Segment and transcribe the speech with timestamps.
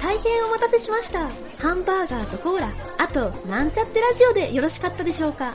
[0.00, 1.28] 大変お待たせしました。
[1.58, 5.54] ハンバーガーとコーラ、あと、なんちゃってラジオでよろしかったでしょうか。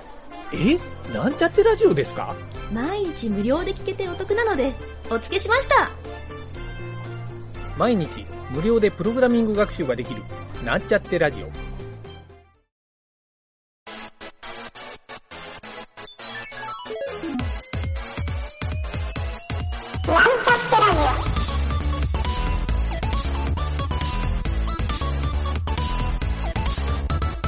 [0.53, 0.77] え？
[1.13, 2.35] なんちゃってラジオですか？
[2.71, 4.73] 毎日無料で聞けてお得なので、
[5.09, 5.91] お付けしました。
[7.77, 10.21] 毎日無料でプログラミング学習ができる。
[10.63, 11.47] なんちゃってラジオ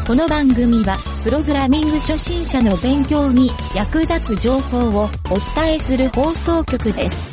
[0.06, 7.28] この番組は、プログラミング初心者の勉強に役立つ情報をお伝えする放送局です。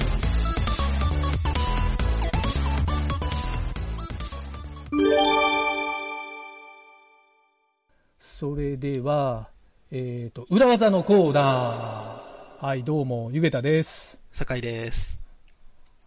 [8.20, 9.50] それでは
[9.90, 15.18] えっ、と裏技のコーナーはいどうもゆげたです酒井です。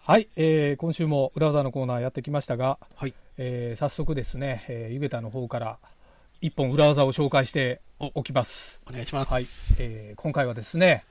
[0.02, 3.14] はい、えー、今週も裏技のコーナーやってきましたが、はい。
[3.38, 5.78] えー早速ですね、えー、ゆげたの方から
[6.42, 8.24] 一本裏技を紹介してお。
[8.24, 8.80] きます。
[8.88, 9.32] お願いします。
[9.32, 9.46] はい、
[9.80, 11.06] えー今回はですね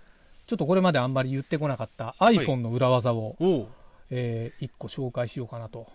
[0.47, 3.69] ちょっとこれまであんまり言ってこなかった iPhone の裏技を、おう。
[4.11, 5.89] えー、1個紹介しようかなと。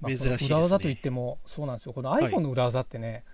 [0.00, 0.48] まあ珍しいですね。
[0.48, 1.94] 裏技といっても、そうなんですよ。
[1.94, 2.24] このはい。
[2.24, 3.24] iPhone の裏技ってね、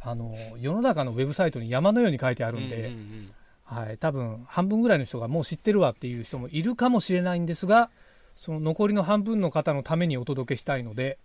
[0.00, 3.30] あの、世の中のウェブサイトに山のように書いてあるんで、うんうんうん
[3.64, 7.90] はい、多分半分ぐらいの人がもう知ってるわっていう人もいるかもしれないんですが、
[8.36, 11.18] その残りの半分の方のためにお届けしたいので、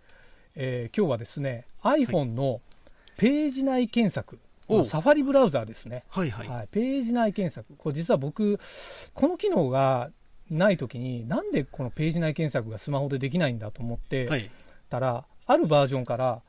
[0.55, 2.59] えー今日はですね、iPhone の
[3.17, 4.39] ページ内検索、
[4.87, 6.03] サファリブラウザーですね。
[6.09, 6.47] はいはい。
[6.47, 8.59] はい、ページ内検索、これ実は僕、
[9.13, 10.09] この機能が
[10.49, 14.49] ないときに、なんでこのページ内検索がスマホでできないんだと思ってはい。
[14.89, 16.41] たら、あるバージョンから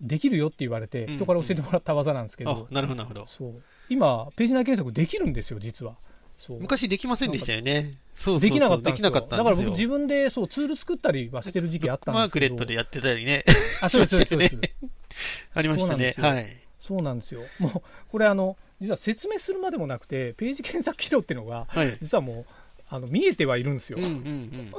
[0.00, 3.26] できるよって言われて、うん人から教えてもらった技なんですけど、あ、なるほどなるほど。
[3.26, 5.96] そう今、ページ内検索できるんですよ、実は。
[6.60, 7.94] 昔できませんでしたよね。
[8.14, 9.70] そうそうそうできなかったんですよだから僕。
[9.70, 12.46] 自分でそうツール作ったりはしてる時期あったんマーですけど。
[12.46, 13.44] クレットでやってたりね。
[13.80, 14.56] あ、そうです、そうです、そうです。
[14.82, 14.90] ね
[15.54, 16.14] ありましたね。
[16.16, 16.56] そうなんはい。
[16.80, 17.42] そうなんですよ。
[17.58, 21.98] もう、これあの、実は説明するまでもなくて、ページ検索機能っていうのが、はい。
[22.00, 22.52] 実はもう、
[22.88, 23.98] あの、見えてはいるんですよ。
[23.98, 24.72] うんうんうん。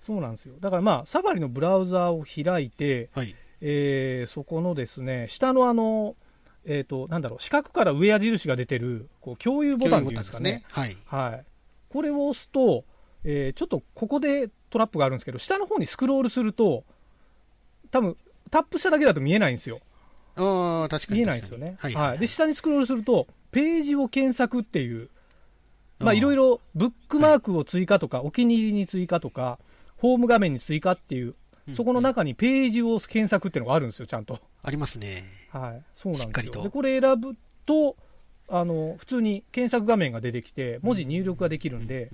[0.00, 0.54] そうなんですよ。
[0.60, 3.34] だからまあ、サファリのブラウザを開いて、はい。
[3.60, 6.16] えーそこのですね、下のあの、
[6.64, 10.62] えっ、と、なんだろう、四角から上矢印が出てる、こう、共有ボタンっていうんですかね。
[10.70, 10.96] はい。
[11.06, 11.44] はい。
[11.88, 12.84] これを押すと、
[13.24, 16.84] えーちょっとここでトラップがあるんですけど、下の方にスクロールすると、
[17.90, 18.16] 多分、
[18.50, 19.80] タップしただけだと見えないんですよ。
[20.36, 21.20] ああ、確かに。
[21.20, 21.76] 見えないんですよね。
[21.78, 21.94] はい。
[21.94, 22.18] はい。
[22.18, 25.10] で、下にスクロールすると、ページを検索っていう、
[25.98, 29.58] まあ、いろいろブックマークを追加とか、お気に入りに追加とか、
[29.98, 31.34] ホーム画面に追加っていう、
[31.76, 34.38] そこの中にページを検索っていうのがあるんですよ、ちゃんと。
[34.62, 35.24] ありますね。
[35.50, 35.82] はい。
[35.94, 36.62] そうなんですよ。
[36.62, 37.36] で、これ選ぶ
[37.66, 37.96] と、
[38.48, 42.10] あの、普通に検索画面が出てきて、文字入力ができるんで、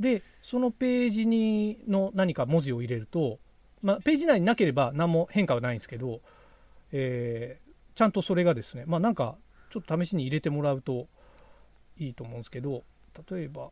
[0.00, 3.38] で、そのページにの何か文字を入れると、
[3.82, 6.20] まあ、ページ内になければ何も変化はないんですけど、
[6.92, 9.34] えーちゃんとそれがですね、まあ、なんか
[9.70, 11.08] ちょっと試しに入れてもらうと
[11.98, 12.84] いいと思うんですけど、
[13.28, 13.70] 例えば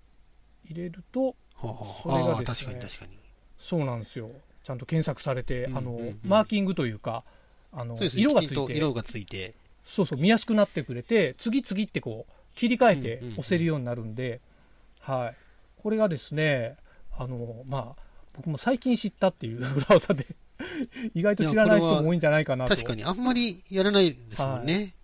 [0.65, 1.37] 入れると、
[2.03, 2.81] それがですね。
[3.57, 4.33] そうなんですよ、
[4.67, 7.23] ちゃんと検索されて、うんあのうんうんマーキングというか、
[7.73, 8.09] あのね。
[8.13, 9.55] 色がついて色がついて。
[9.85, 14.41] そうそう、見やすくなってくれて、次々ってこう、切り替えてうんうんうん押せるようになるんで、
[14.99, 15.37] はい。
[15.81, 16.77] これがですね、
[17.17, 18.03] あの、まあ、
[18.35, 20.27] 僕も最近知ったっていう 裏技で、
[21.15, 22.75] 意外と知らない人も多いんじゃないかなと。
[22.75, 24.95] 確かに、あんまりやらないですもんね。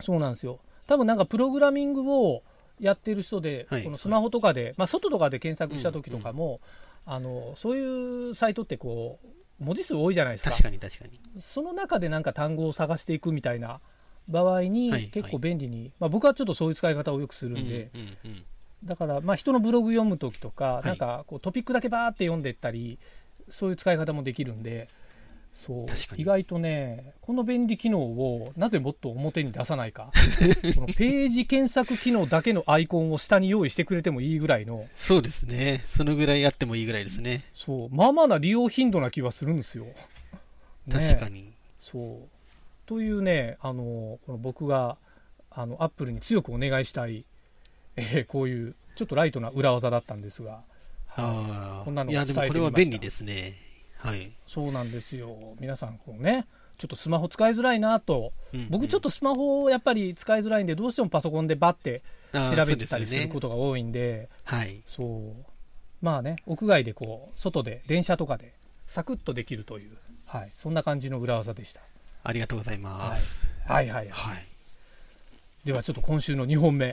[0.00, 0.58] そうなんですよ。
[0.86, 2.42] 多分なんかプログラミングを
[2.80, 6.60] やってる人で、はいこのスマホとかで、まあ外とかで検索した時とかも、
[7.06, 10.50] あの、そういうサイトってこう、文字数多いじゃないですか。
[10.50, 11.20] 確かに確かに。
[11.40, 13.80] その中でなんか単語を探していくみたいな
[14.28, 18.44] 場合にはい結構便利に、まあ、僕はちょっとそういう使い方をよくするんで、うんうんうん。
[18.84, 20.86] だからまあ人のブログ読むときとか、い。
[20.86, 22.98] なんかこうトピックだけバーって読んでいったり、
[23.48, 24.88] そういう使い方もできるんで、
[25.64, 25.86] そう
[26.16, 30.12] 意外とね、この便利機能をなぜもっと表に出さないか、
[30.74, 35.82] このページ検索機能だけのアイコンを下に用意してくれてもいいぐらいの、そうですね。
[35.86, 37.42] そのぐらいやってもいいぐらいですね。
[37.54, 39.84] そうまあまあな利用頻度な気はするんですよ。
[39.86, 39.94] ね
[40.92, 41.52] 確かに。
[41.80, 42.28] そう。
[42.86, 44.96] というね、あの、この僕が、
[45.50, 47.24] あの、アップルに強くお願いしたい、
[47.96, 50.62] えーこういう、ちょっとライトな裏技だったんですが、
[51.08, 51.82] ああ。
[51.84, 53.65] こんなのいや、でもこれは便利ですね。
[53.98, 54.32] はい。
[54.46, 55.36] そうなんですよ。
[55.60, 56.46] 皆さん、こうね、
[56.78, 62.02] ちょっとスマホ使いづらいなと、うん僕ちょっとスマホをやっぱり使いづらいんで、どうしてもパソコンでバッて
[62.32, 64.82] 調べてたりすることが多いんで、はい。
[64.86, 65.44] そう。
[66.02, 68.54] まあね、屋外でこう、外で、電車とかで、
[68.86, 69.96] サクッとできるという、
[70.26, 71.80] はい、そんな感じの裏技でした。
[72.22, 73.36] ありがとうございはいます。。
[73.66, 74.08] はいはいはい。
[74.10, 74.46] はい。
[75.64, 76.86] ではちょっと今週の2本目、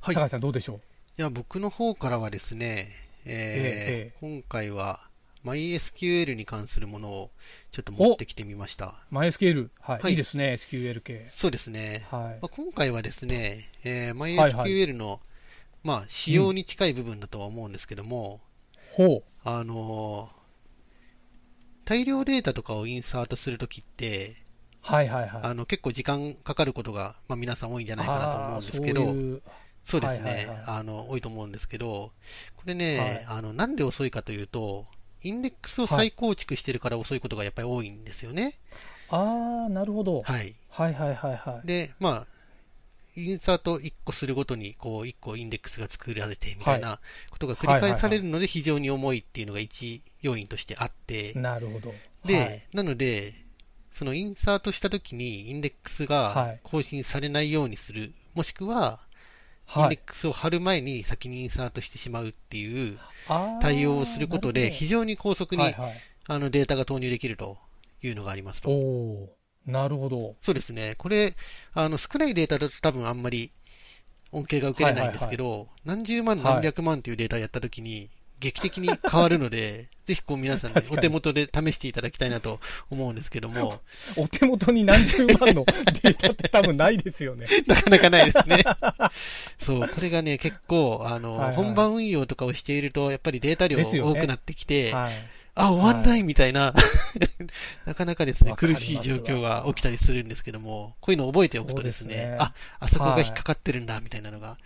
[0.00, 0.14] はい。
[0.14, 0.74] 酒い井さんどうでしょ
[1.18, 1.22] う？
[1.22, 2.90] や、僕の方からはですね、
[3.24, 5.07] ええー今回は
[5.44, 7.30] MySQL に関するものを
[7.72, 8.96] ちょっと持ってきてみました。
[9.12, 9.68] MySQL。
[9.80, 10.02] はい。
[10.02, 11.26] はいいいですね、SQL 系。
[11.30, 12.06] そうですね。
[12.10, 15.20] はいまあ、今回はですね、えーはいはい MySQL の、
[15.82, 18.40] まあ、仕様に近い部分だとは思うんですけども、
[18.92, 20.38] ほあのー
[21.88, 24.36] 大量データとかをインサートするときって、
[24.86, 24.92] う。
[24.92, 25.42] はいはいはい。
[25.42, 29.14] あの、結構時間かかることが、まあ、皆さん多いんじゃないかなと思うんですけど、
[29.84, 32.12] そうですね、はいはいはいあの、多いと思うんですけど、
[32.56, 34.84] これね、はいあの、なんで遅いかというと、
[35.22, 38.58] インデックスを再構築してるから遅いことがやっぱり多いんですよね。
[39.08, 40.22] ああ、なるほど。
[40.22, 40.54] はい。
[40.70, 41.66] はいはいはいはい。
[41.66, 42.26] で、まあ、
[43.16, 47.00] インサート1個するごとに、こう、1個インデックスが作られて、みたいな
[47.30, 51.94] ことが繰り返されるので、非常に重いっていうのが一要因としてあって、なるほど。
[52.24, 53.34] で、はいなので、
[53.92, 59.00] そのインサートしたときに、インデックスはいが更新されないようにする、もしくは、
[59.76, 59.90] インはい。
[59.90, 62.98] デックスを貼る前に先にインサートしてしまうっていう
[63.60, 65.92] 対応をすることで、非常に高速に、はいはい。
[66.30, 67.56] あのデータが投入できると
[68.02, 68.70] いうのがありますと。
[69.66, 70.36] なるほど。
[70.40, 70.94] そうですね。
[70.96, 71.34] これ、
[71.74, 73.50] あの、少ないデータだと多分あんまり
[74.32, 78.10] 恩恵が受けれないんですけど、何十万、はい何百万というデータをやったときに、
[78.40, 83.80] 劇的に変わるので、 ぜひこう皆さんに確かにお手元で試していただきたいなと思うんですけども、
[84.16, 85.64] お手元に何十万の
[86.02, 87.46] データって多分ないですよね。
[87.66, 88.64] なかなかないですね。
[89.58, 95.12] そう、これがね、結構、あの、はいはい本番運用とかをしていると、やっぱりデータ量多くなってきて、はい。
[95.58, 96.72] あ、終わんないみたいな、
[97.84, 104.56] なかなかですね、苦しい状況が起きたりするんですけども、こういうのを覚えておくとですね、すねあ、あそこが引っかかってるんだ、みたいなのが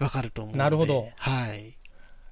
[0.00, 0.58] わかると思うので。
[0.58, 1.76] なるほどはい。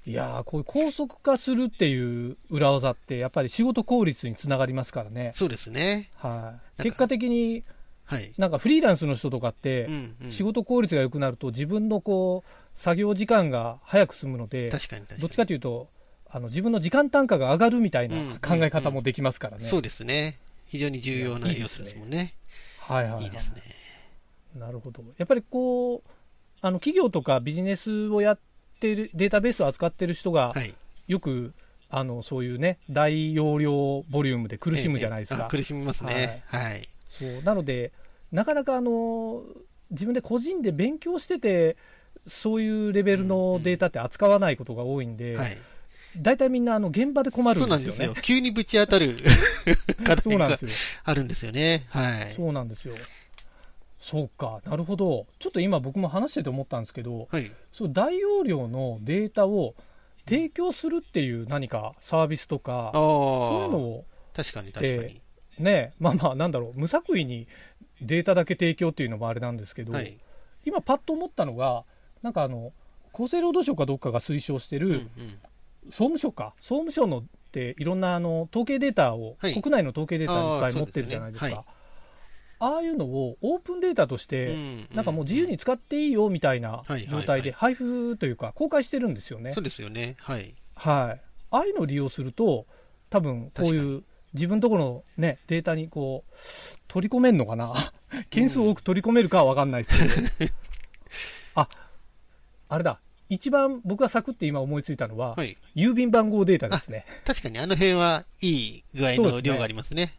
[0.06, 5.32] いやー、こういう高速化するっていう裏技って、やっぱり仕事効率につながりますからね。
[5.34, 6.10] そうですね。
[6.16, 6.78] はい。
[6.78, 7.64] か結果的に、
[8.04, 8.32] はい。
[8.38, 10.32] なんかフリーランスの人とかってう、ん、うん。
[10.32, 15.20] 仕事効率が良くなると自分のこう、作業時間が早く済むので、確かに確かに。
[15.20, 15.88] どっちかというと、
[16.30, 19.64] あの自分の時間単価が上がるみたいなうん考え方もできますからね。
[19.64, 20.38] そうですね。
[20.66, 22.34] 非常に重要な要素ですもんね。
[22.78, 23.24] はいはい、はい。
[23.24, 23.62] いいですね。
[24.56, 25.02] なるほど。
[25.18, 26.10] やっぱりこう、
[26.62, 28.38] あの企業とかビジネスをやっ
[28.80, 30.74] てる、データベースを扱ってる人が、はい。
[31.06, 31.52] よく、
[31.90, 35.48] あの、そういうね、大容量ボリュームで苦しむじゃないですか。
[35.50, 36.42] 苦しみますね。
[36.46, 36.88] はい。
[37.08, 37.42] そう。
[37.42, 37.92] なので、
[38.32, 39.42] なかなかあの、
[39.90, 41.76] 自分で個人で勉強してて、
[42.28, 45.58] そういうレベルのデータって扱わないことが多いんで、はい。
[46.16, 47.98] 大体みんなあの現場で困るそうんなんでよね。
[47.98, 48.22] ですすよ。
[48.22, 49.16] 急にぶち当たる
[50.22, 50.70] そうなんですよ。
[51.04, 51.86] あるんですよね。
[51.88, 52.34] はい。
[52.34, 52.94] そうなんですよ。
[54.00, 55.26] そうか、なるほど。
[55.38, 57.50] ちょっと今僕も話してて思ったんですけど、はい。
[57.72, 59.74] そう大容量のデータを
[60.26, 62.90] 提供するっていう何かサービスとか。
[62.94, 64.04] そういうのを
[64.34, 65.20] 確かに確かに。
[65.58, 67.46] ね、まあまあなんだろう、無作為に
[68.00, 70.18] データだけ提供っていうのもあれなんですけど、はい。
[70.64, 71.84] 今パッと思ったのが、
[72.22, 72.72] なんかあの、
[73.12, 75.38] 厚生労働省かどっかが推奨してる、うんうん
[75.86, 77.22] 総務省か、総務省のっ
[77.52, 81.64] ていろんなあの統計データを、はい国内の統計データいっぱい持ってるじゃないですか。
[82.60, 89.52] ああいうのをオープンデータとして、うんなんかもう自由に使っていいよみたいなはい状態で配布というか公開してるんですよね。
[89.54, 90.16] そうですよね。
[90.18, 90.54] はい。
[90.74, 91.22] はい。
[91.50, 92.66] ああいうのを利用すると、
[93.08, 94.04] 多分こういう
[94.34, 96.34] 自分のところのね、データにこう、
[96.86, 97.92] 取り込めるのかな？
[98.30, 99.98] 件数多く取り込めるかはわかんないです
[100.38, 100.52] けど。
[101.54, 101.68] あ、
[102.68, 103.00] あれだ。
[103.28, 105.56] 一番僕がサクって今思いついたのは、はい。
[105.76, 107.06] 郵便番号データですね。
[107.24, 110.14] 確かにあの辺はいい具合の量がありますね。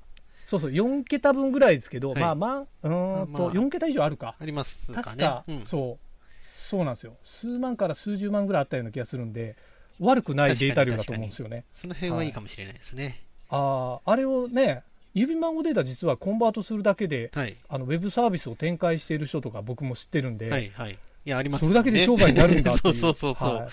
[0.51, 4.35] そうそう、4桁分ぐらいですけど、はいまあまあ、うーんと、まあ4桁以上あるか。
[4.37, 5.01] ありますかね。
[5.01, 7.15] 確か、うんそう、そうなんですよ。
[7.23, 9.55] 数万から数十万ぐらいあったような気がするんで、
[10.01, 11.63] 悪くないデータ量だと思うんですよね。
[11.73, 13.21] その辺はいいかもしれないですね。
[13.47, 14.83] ああ、あれをね、
[15.15, 17.55] 郵便番号データ実はコンバートするだけで、はい。
[17.69, 20.97] あのウェブサービスを展開している人とか僕も知ってるんで、はい、はい。
[21.25, 22.93] いや、ありますそれだけで商売になるんだっていう。
[22.99, 23.55] そうそうそうそう。
[23.55, 23.69] はい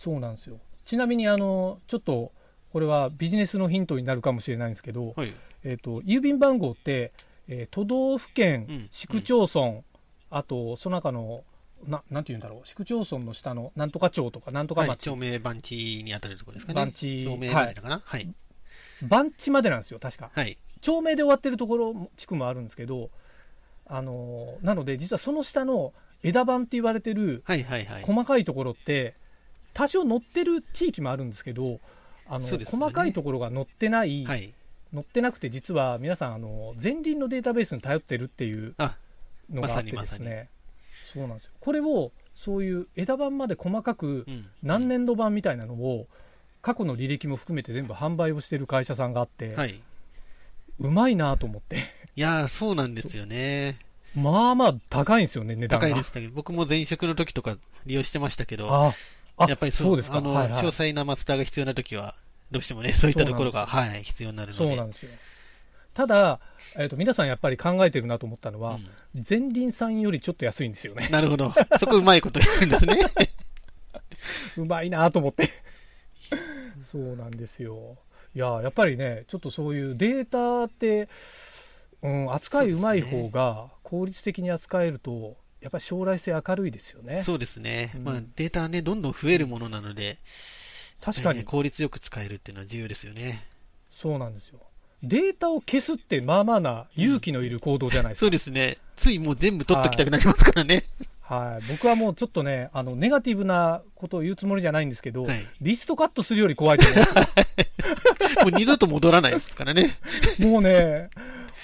[0.00, 0.58] そうなんですよ。
[0.86, 2.32] ちなみに、あの、ちょっと、
[2.72, 5.32] これはビジネスのヒントになるかもしれないんですけど、はい。
[5.64, 7.12] えっ、と、郵便番号って、
[7.48, 9.82] えー都道府県、うん市区町村、
[10.30, 11.42] あと、その中の、
[11.86, 16.76] ななんて言うんだろう、市区町村の下のなんとか町とかなんとかはい、町、町名番地に当たるところですかね。
[16.76, 18.02] 番地町名までだかな。
[18.04, 18.32] はい。
[19.02, 20.30] 番地までなんですよ、確か。
[20.32, 20.58] はい。
[20.80, 23.10] 町名で終わってるところも、地区もあるんですけど、
[23.86, 27.42] あのーなので、実はその下の枝番って言われてる。
[28.02, 29.14] 細かいところって、
[29.74, 31.80] 多少載ってる地域もあるんですけど、
[32.30, 34.54] あのね細かいところが載ってない、はい。
[34.94, 38.96] 載ってなくて、実は皆さん、あの前輪のデータベースに頼ってるっていうあ、
[39.52, 40.48] のがあってですね、
[41.12, 41.50] そうなんですよ。
[41.60, 44.46] これを、そういう枝番まで細かくうん。
[44.62, 46.06] 何年度版みたいなのを、
[46.62, 49.80] 過去の履歴も含めて全部販売をしてる会社さんがあって、はい。
[50.78, 51.78] うまいなと思って。
[52.16, 53.78] いやー、そうなんですよね。
[54.14, 55.86] まあまあ高いんですよね、値段が。
[55.88, 58.94] 高いですけど、僕も前職の時とか利用してましたけど、ああ、
[59.48, 60.18] やっぱりそうですか。
[60.18, 62.14] あの、はいはい詳細なマスターが必要な時は、
[62.50, 64.64] どうしてもね、そういったところが、はい、必要になるので。
[64.64, 65.10] そうなんですよ。
[65.94, 66.40] ただ、
[66.76, 68.78] えっ、と、皆さんやっぱり考えてるなと思ったのは、
[69.28, 71.08] 前輪さんよりちょっと安いんですよね。
[71.10, 71.52] なるほど。
[71.78, 72.98] そこうまいこと言うんですね。
[74.56, 75.50] うまいなと思って。
[76.82, 77.98] そうなんですよ。
[78.34, 81.08] いや、やっぱりね、ちょっとそういうデータって、
[82.02, 87.22] うん、扱いうまい方が効率的に扱えると、やっぱり将来性明るいですよね。
[87.22, 87.92] そうですね。
[87.96, 90.18] うんまあ、データはね、どんどん増えるものなので、
[91.00, 93.44] 確かにね、効率よく使えるっていうのは重要ですよね。
[93.90, 94.60] そうなんですよ。
[95.02, 98.20] データを消すってまあまあな勇気のいる行動じゃないですか。
[98.26, 98.76] そうですね。
[98.96, 100.84] ついもう全部取っときたくなりますからね。
[101.20, 101.66] はい。
[101.70, 107.04] 僕はもうちょっとね、あの、ネガティブなことを言うつもりじゃないんですけど、はいリストカットするより怖いと思
[108.50, 109.96] もう二度と戻らないですからね。
[110.40, 110.42] う。
[110.48, 111.10] もうね、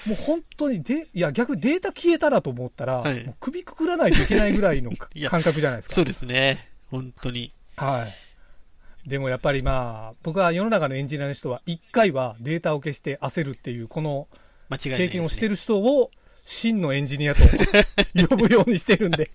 [0.07, 4.91] もう本当にで、いや逆にデータ消えたらと思ったら、はい首くくらないといけないぐらいの
[5.29, 5.95] 感覚じゃないですか。
[5.95, 6.69] そうですね。
[6.89, 7.53] 本当に。
[7.75, 9.09] はい。
[9.09, 14.27] でもやっぱりまあ、僕は世の中のエンジニアの人は、一回はデータを消して焦るっていう、この。
[14.69, 16.11] 経験をしてる人を、
[16.45, 17.41] 真のエンジニアと
[18.27, 19.31] 呼ぶようにしてるんで。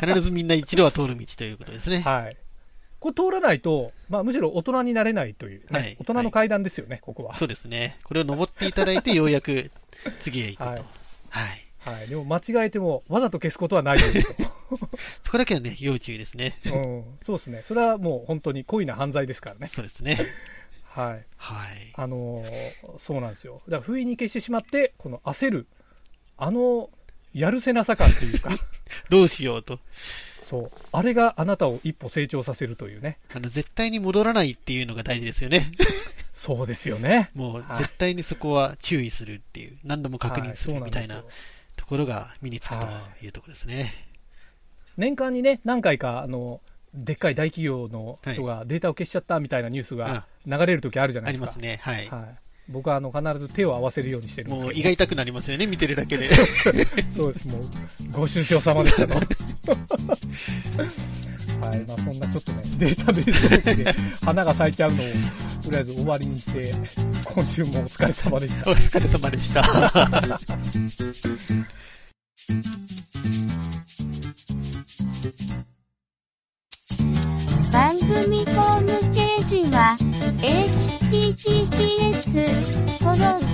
[0.00, 2.00] 必ずみんな一度は通る道ということですね。
[2.00, 2.36] はい。
[3.04, 7.34] これ通らないと、まあむしろ大人になれないという、ねはい大人の階段ですよね、ここは。
[7.34, 7.98] そうですね。
[8.02, 9.70] これを登っていただいて、ようやく
[10.20, 10.64] 次へ行くと。
[10.64, 11.90] ははいい。
[11.90, 12.08] はい。
[12.08, 14.22] でも間違えても、わざと消すことはないという
[15.22, 16.58] そこだけはね、要注意ですね。
[16.64, 16.74] と。
[16.74, 17.04] うん。
[17.22, 17.62] そうですね。
[17.66, 19.66] それはもう本当に故意な犯罪ですからね。
[19.66, 20.18] そうですね。
[20.84, 21.26] はい。
[21.36, 21.92] はい。
[21.92, 23.60] あのーそうなんですよ。
[23.66, 25.66] だから不意に消してしまって、この焦る、
[26.38, 26.88] あの、
[27.34, 28.48] やるせなさ感というか、
[29.10, 29.78] どうしようと。
[30.44, 30.70] そう。
[30.92, 33.18] あれがあなたを一歩成長させるというね。
[33.34, 35.72] あの、絶対に戻らないっていうのが大事ですよね。
[36.34, 37.30] そうですよね。
[37.34, 41.24] もう、はい絶対にそこは注意するっていう、何度も確認するみたいな
[41.76, 43.92] ところが身につくとはいいうところですね。
[44.96, 46.60] 年間にね、何回か、あの、
[46.94, 51.50] でっかい大企業の人がデータを消しちゃったみたいなニュースが流れる時あるじゃないですか。
[51.50, 51.80] ありますね。
[51.82, 52.08] はい。
[52.08, 52.38] はい。
[52.68, 54.72] 僕はあの必ず手を合わせるようにしてるんですけど。
[54.72, 56.26] もう胃が痛くなりますよね、見てるだけで。
[56.64, 57.62] そうです、もう、
[58.10, 59.20] ご愁傷様でしたと。
[61.60, 63.92] はい、まあそんなちょっとね、データベーストークで
[64.24, 65.06] 花が咲いちゃうのを、
[65.64, 66.74] とりあえず終わりにして、
[67.24, 68.74] 今週もお疲れ様でしたお。
[68.74, 69.62] 疲れ様でした。
[77.72, 79.96] 番組ホームページは
[81.18, 83.53] https コロン